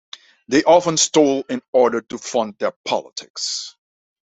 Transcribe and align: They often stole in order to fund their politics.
They 0.47 0.63
often 0.63 0.97
stole 0.97 1.43
in 1.47 1.61
order 1.71 2.01
to 2.01 2.17
fund 2.17 2.55
their 2.57 2.71
politics. 2.85 3.75